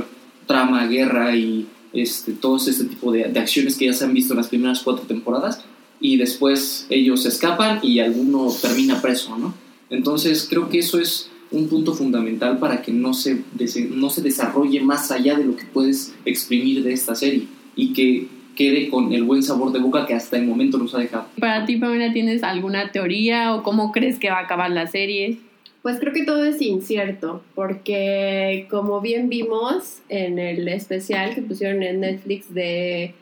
[0.47, 4.33] trama, guerra y este, todos este tipo de, de, acciones que ya se han visto
[4.33, 5.65] en las primeras cuatro temporadas
[6.01, 9.55] y después ellos escapan y alguno termina preso, ¿no?
[9.89, 13.43] Entonces creo que eso es un punto fundamental para que no se,
[13.91, 18.29] no se desarrolle más allá de lo que puedes exprimir de esta serie y que
[18.57, 21.27] quede con el buen sabor de boca que hasta el momento nos ha dejado.
[21.39, 25.39] Para ti, Pamela, ¿tienes alguna teoría o cómo crees que va a acabar la serie?
[25.83, 31.83] Pues creo que todo es incierto, porque como bien vimos en el especial que pusieron
[31.85, 33.15] en Netflix de,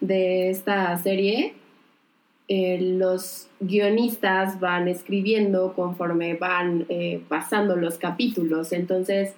[0.00, 1.54] de esta serie,
[2.48, 9.34] eh, los guionistas van escribiendo conforme van eh, pasando los capítulos, entonces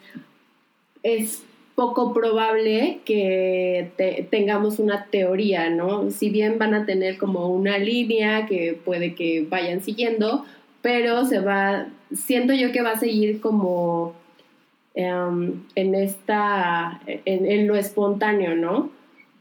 [1.03, 1.43] es
[1.75, 6.11] poco probable que te, tengamos una teoría, ¿no?
[6.11, 10.45] Si bien van a tener como una línea que puede que vayan siguiendo,
[10.83, 14.17] pero se va, siento yo que va a seguir como
[14.95, 18.91] um, en esta, en, en, lo espontáneo, ¿no?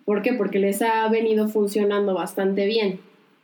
[0.06, 0.32] ¿Por qué?
[0.34, 3.02] Porque les ha venido funcionando bastante bien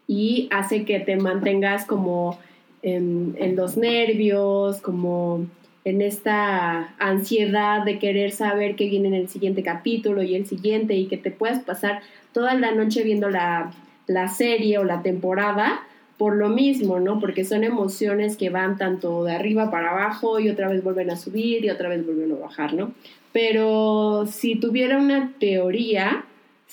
[0.08, 2.40] y hace que te mantengas como
[2.82, 5.46] en, los nervios, como
[5.86, 10.96] en esta ansiedad de querer saber qué viene en el siguiente capítulo y el siguiente
[10.96, 12.02] y que te puedas pasar
[12.34, 13.72] toda la noche viendo la,
[14.08, 15.82] la serie o la temporada
[16.18, 17.20] por lo mismo, ¿no?
[17.20, 21.16] Porque son emociones que van tanto de arriba para abajo y otra vez vuelven a
[21.16, 22.94] subir y otra vez vuelven a bajar, ¿no?
[23.32, 26.24] Pero si tuviera una teoría,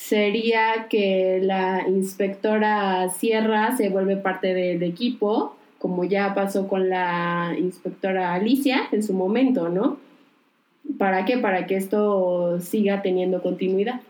[0.01, 7.55] sería que la inspectora Sierra se vuelve parte del equipo, como ya pasó con la
[7.59, 9.99] inspectora Alicia en su momento, ¿no?
[10.99, 11.37] ¿Para qué?
[11.37, 14.01] Para que esto siga teniendo continuidad.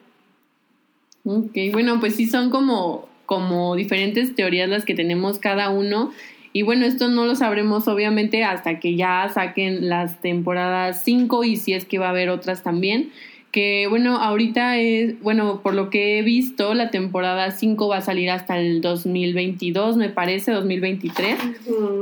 [1.24, 6.10] Ok, bueno, pues sí son como como diferentes teorías las que tenemos cada uno.
[6.52, 11.56] Y bueno, esto no lo sabremos obviamente hasta que ya saquen las temporadas 5 y
[11.56, 13.10] si es que va a haber otras también.
[13.50, 18.00] Que bueno, ahorita es, bueno, por lo que he visto, la temporada 5 va a
[18.00, 21.36] salir hasta el 2022, me parece, 2023.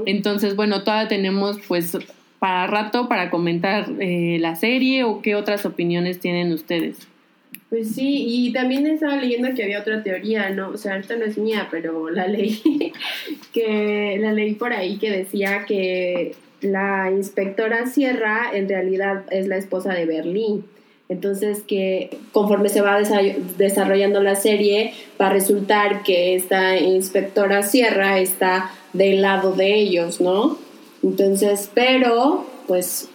[0.05, 1.97] Entonces, bueno, todavía tenemos pues
[2.39, 7.09] para rato para comentar eh, la serie o qué otras opiniones tienen ustedes.
[7.71, 10.71] Pues sí, y también estaba leyendo que había otra teoría, ¿no?
[10.71, 12.63] O sea, esta no es mía, pero la leí,
[13.53, 19.57] que la leí por ahí que decía que la inspectora Sierra en realidad es la
[19.57, 20.65] esposa de Berlín.
[21.09, 22.99] Entonces que conforme se va
[23.57, 30.21] desarrollando la serie, va a resultar que esta inspectora Sierra está del lado de ellos,
[30.21, 30.59] ¿no?
[31.03, 33.09] Entonces, pero pues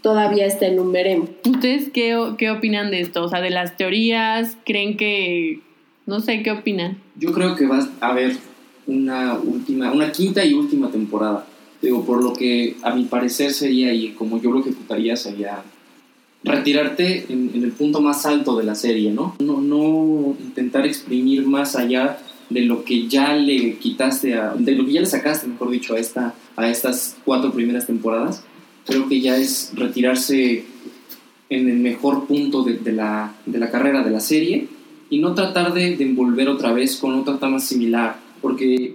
[0.00, 1.28] todavía está en un veremos.
[1.44, 3.24] ¿Ustedes qué, qué opinan de esto?
[3.24, 5.60] O sea, de las teorías, ¿creen que...
[6.06, 6.98] No sé, ¿qué opinan?
[7.16, 8.36] Yo creo que va a haber
[8.86, 11.44] una última, una quinta y última temporada.
[11.82, 15.64] Digo, por lo que a mi parecer sería, y como yo lo ejecutaría, sería
[16.46, 19.36] retirarte en, el punto más alto de la serie, ¿no?
[19.40, 19.60] ¿no?
[19.60, 24.92] No intentar exprimir más allá de lo que ya le quitaste, a, de lo que
[24.92, 28.44] ya le sacaste, mejor dicho, a, esta, a estas cuatro primeras temporadas
[28.86, 30.64] creo que ya es retirarse
[31.50, 34.68] en el mejor punto de, la, de la, carrera de la serie
[35.10, 38.94] y no tratar de, de, envolver otra vez con otra trama similar, porque...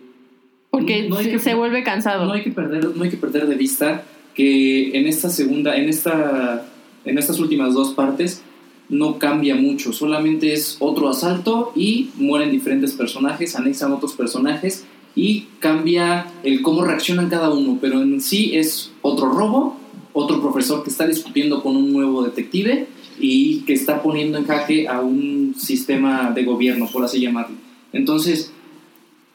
[0.70, 2.26] Porque no hay que, se vuelve cansado.
[2.26, 5.90] No hay, que perder, no hay que perder de vista que en esta segunda, en,
[5.90, 6.66] esta,
[7.06, 8.42] en estas últimas dos partes,
[8.90, 14.86] no cambia mucho, solamente es otro asalto y mueren diferentes personajes, anexan otros personajes
[15.16, 19.82] y cambia el cómo reaccionan cada uno, pero en sí es otro robo
[20.14, 22.88] otro profesor que está discutiendo con un nuevo detective
[23.20, 27.56] y que está poniendo en jaque a un sistema de gobierno, por así llamarlo.
[27.94, 28.52] Entonces,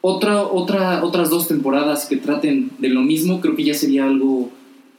[0.01, 4.49] otra, otra, otras dos temporadas que traten de lo mismo, creo que ya sería algo,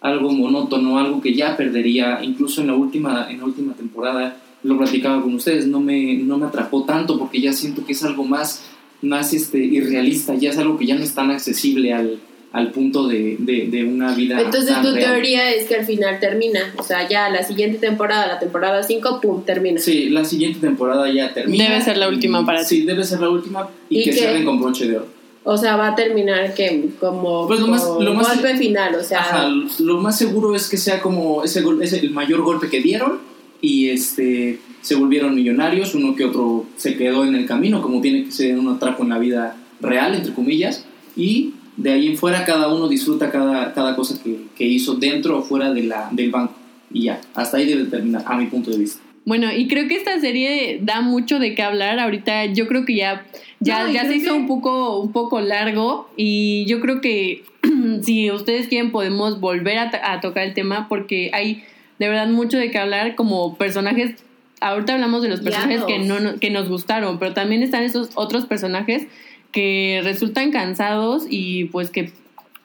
[0.00, 4.78] algo monótono, algo que ya perdería, incluso en la última, en la última temporada, lo
[4.78, 8.24] platicaba con ustedes, no me, no me atrapó tanto porque ya siento que es algo
[8.24, 8.64] más,
[9.02, 12.18] más este, irrealista, ya es algo que ya no es tan accesible al,
[12.52, 14.40] al punto de, de, una vida.
[14.40, 18.38] Entonces tu teoría es que al final termina, o sea, ya la siguiente temporada, la
[18.38, 19.80] temporada 5, pum, termina.
[19.80, 21.68] Sí, la siguiente temporada ya termina.
[21.68, 22.76] Debe ser la última para ti.
[22.76, 25.17] Sí, debe ser la última y, que, cierren con broche de oro.
[25.50, 29.02] O sea, va a terminar que como, pues lo más, lo más, golpe final, o
[29.02, 29.48] sea...
[29.78, 33.20] lo más seguro es que sea como ese, ese el mayor golpe que dieron
[33.62, 38.24] y este se volvieron millonarios, uno que otro se quedó en el camino, como tiene
[38.24, 40.84] que ser un atraco en la vida real, entre comillas,
[41.16, 45.38] y de ahí en fuera cada uno disfruta cada, cada cosa que, que, hizo dentro
[45.38, 46.52] o fuera de la, del banco.
[46.92, 49.00] Y ya, hasta ahí debe terminar, a mi punto de vista.
[49.28, 51.98] Bueno, y creo que esta serie da mucho de qué hablar.
[51.98, 53.26] Ahorita yo creo que ya,
[53.60, 57.44] ya, ya se hizo un, poco, un poco largo y yo creo que
[58.02, 61.62] si ustedes quieren podemos volver a, a tocar el tema porque hay
[61.98, 64.14] de verdad mucho de qué hablar como personajes
[64.60, 68.46] ahorita hablamos de los personajes que no que nos gustaron, pero también están esos otros
[68.46, 69.08] personajes
[69.52, 72.12] que resultan cansados y pues que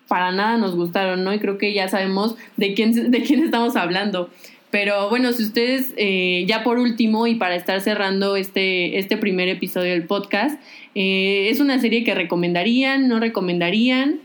[0.08, 1.34] para nada nos gustaron, ¿no?
[1.34, 4.30] Y creo que ya sabemos de quién, de quién estamos hablando.
[4.74, 9.48] Pero bueno, si ustedes, eh, ya por último, y para estar cerrando este, este primer
[9.48, 10.60] episodio del podcast,
[10.96, 14.22] eh, ¿es una serie que recomendarían, no recomendarían?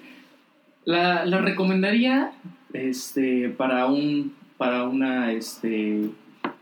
[0.87, 2.33] La, la recomendaría
[2.73, 6.09] este, para un, para una, este,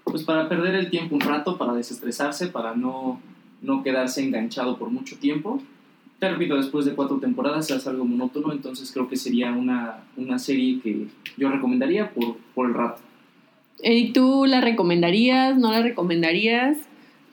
[0.03, 3.20] pues para perder el tiempo un rato, para desestresarse, para no,
[3.62, 5.62] no quedarse enganchado por mucho tiempo
[6.18, 10.38] te repito, después de cuatro temporadas es algo monótono, entonces creo que sería una, una
[10.38, 13.03] serie que yo recomendaría por, por el rato.
[13.82, 15.56] ¿Y tú la recomendarías?
[15.56, 16.78] ¿No la recomendarías?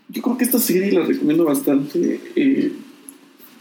[0.09, 2.19] Yo creo que esta serie la recomiendo bastante.
[2.35, 2.71] Eh,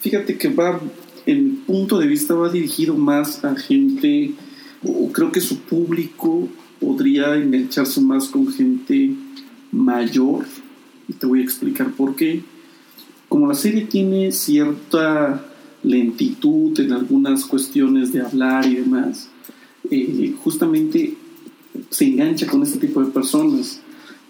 [0.00, 0.80] fíjate que va,
[1.26, 4.32] el punto de vista va dirigido más a gente,
[4.84, 6.48] o creo que su público
[6.80, 9.10] podría engancharse más con gente
[9.70, 10.44] mayor.
[11.08, 12.42] Y te voy a explicar por qué
[13.32, 15.42] como la serie tiene cierta
[15.82, 19.30] lentitud en algunas cuestiones de hablar y demás,
[19.90, 21.14] eh, justamente
[21.90, 23.80] se engancha con este tipo de personas,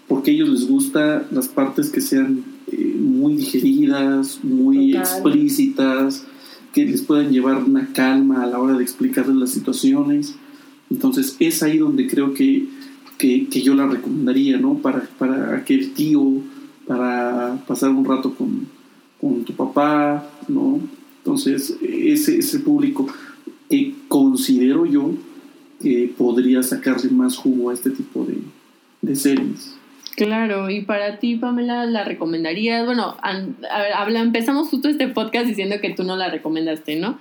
[0.07, 6.25] porque a ellos les gusta las partes que sean eh, muy digeridas, muy explícitas,
[6.73, 10.35] que les puedan llevar una calma a la hora de explicarles las situaciones.
[10.89, 12.67] Entonces es ahí donde creo que,
[13.17, 14.75] que, que yo la recomendaría, ¿no?
[14.75, 16.41] Para, para aquel tío,
[16.87, 18.67] para pasar un rato con,
[19.21, 20.79] con tu papá, ¿no?
[21.19, 23.07] Entonces, ese es el público
[23.69, 25.13] que considero yo
[25.83, 28.37] que podría sacarle más jugo a este tipo de,
[29.01, 29.75] de series.
[30.15, 32.85] Claro, y para ti, Pamela, ¿la recomendarías?
[32.85, 36.95] Bueno, an- a ver, habla, empezamos justo este podcast diciendo que tú no la recomendaste,
[36.97, 37.17] ¿no?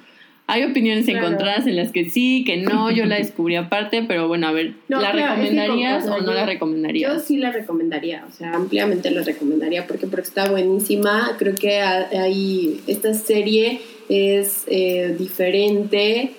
[0.47, 1.27] Hay opiniones Claro.
[1.29, 4.75] encontradas en las que sí, que no, yo la descubrí aparte, pero bueno, a ver,
[4.89, 7.25] No, ¿la claro, recomendarías o no yo- la Yo recomendarías?
[7.25, 11.37] sí la recomendaría, o sea, ampliamente la recomendaría porque, porque está buenísima.
[11.39, 16.33] Creo que ha- hay, esta serie es eh, diferente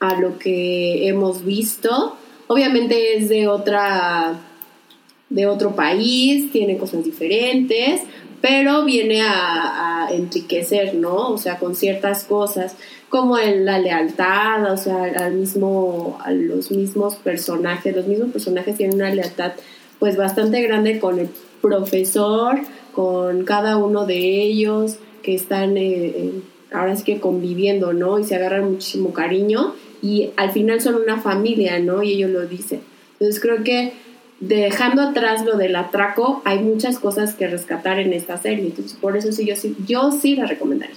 [0.00, 2.16] a lo que hemos visto.
[2.48, 4.40] Obviamente es de otra
[5.28, 8.02] de otro país, tiene cosas diferentes,
[8.40, 11.30] pero viene a, enriquecer, ¿no?
[11.30, 12.74] O sea, con ciertas cosas,
[13.08, 18.76] como el- la lealtad, o sea, al mismo, a los mismos personajes, los mismos personajes
[18.76, 19.52] tienen una lealtad
[20.00, 21.28] pues bastante grande con el
[21.62, 22.58] profesor,
[22.92, 26.32] con cada uno de ellos que están eh, eh,
[26.72, 28.18] ahora sí que conviviendo, ¿no?
[28.18, 32.02] Y se agarran muchísimo cariño y al final son una familia, ¿no?
[32.02, 32.80] Y ellos lo dicen.
[33.12, 33.92] Entonces creo que
[34.40, 38.66] dejando atrás lo del atraco, hay muchas cosas que rescatar en esta serie.
[38.66, 40.96] Entonces por eso sí, yo sí, yo sí la recomendaría.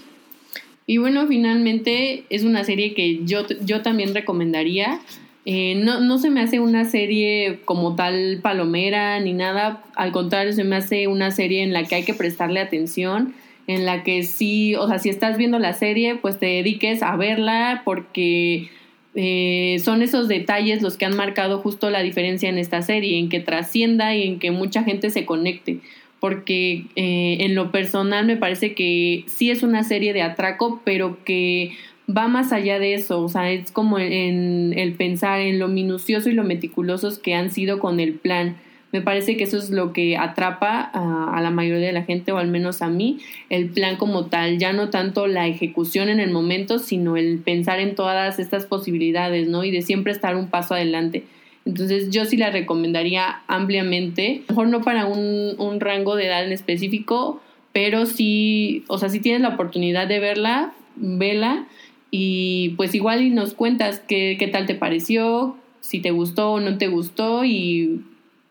[0.86, 5.00] Y bueno, finalmente es una serie que yo, yo también recomendaría.
[5.46, 10.54] Eh, no, no se me hace una serie como tal palomera ni nada, al contrario,
[10.54, 13.34] se me hace una serie en la que hay que prestarle atención,
[13.68, 17.18] en la que sí, o sea, si estás viendo la serie, pues te dediques a
[17.18, 18.70] verla porque
[19.16, 23.30] eh, son esos detalles los que han marcado justo la diferencia en esta serie, en
[23.30, 25.80] que trascienda y en que mucha gente se conecte
[26.24, 31.18] porque eh, en lo personal me parece que sí es una serie de atraco, pero
[31.26, 31.74] que
[32.10, 36.30] va más allá de eso, o sea, es como en el pensar en lo minucioso
[36.30, 38.56] y lo meticulosos que han sido con el plan.
[38.94, 42.38] Me parece que eso es lo que atrapa a, la mayoría de la gente, o
[42.38, 43.18] al menos a mí,
[43.50, 47.80] el plan como tal, ya no tanto la ejecución en el momento, sino el pensar
[47.80, 49.64] en todas estas posibilidades, ¿no?
[49.64, 51.24] Y de siempre estar un paso adelante.
[51.66, 56.52] Entonces yo sí la recomendaría ampliamente, mejor no para un, un rango de edad en
[56.52, 57.42] específico,
[57.72, 61.66] pero sí, o sea, si tienes la oportunidad de verla, vela
[62.12, 66.78] y pues igual nos cuentas qué, qué tal te pareció, si te gustó o no
[66.78, 68.04] te gustó y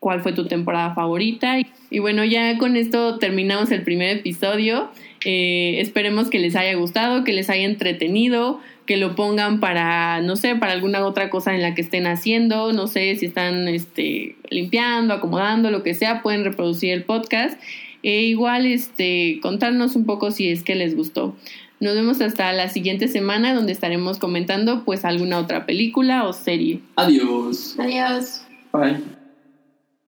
[0.03, 1.57] cuál fue tu temporada favorita.
[1.89, 4.89] Y bueno, ya con esto terminamos el primer episodio.
[5.23, 10.35] Eh, esperemos que les haya gustado, que les haya entretenido, que lo pongan para, no
[10.35, 14.35] sé, para alguna otra cosa en la que estén haciendo, no sé si están este,
[14.49, 17.57] limpiando, acomodando, lo que sea, pueden reproducir el podcast.
[18.03, 21.33] E igual, este, contarnos un poco si es que les gustó.
[21.79, 26.81] Nos vemos hasta la siguiente semana donde estaremos comentando pues alguna otra película o serie.
[26.97, 27.79] Adiós.
[27.79, 28.45] Adiós.
[28.73, 29.22] Bye.